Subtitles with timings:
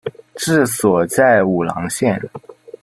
[0.35, 2.19] 治所在武郎县。